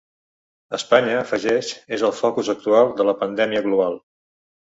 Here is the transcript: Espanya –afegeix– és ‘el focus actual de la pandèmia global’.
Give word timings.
Espanya 0.77 1.17
–afegeix– 1.17 1.73
és 1.97 2.05
‘el 2.09 2.15
focus 2.21 2.49
actual 2.55 2.89
de 3.01 3.07
la 3.09 3.17
pandèmia 3.19 3.65
global’. 3.67 4.01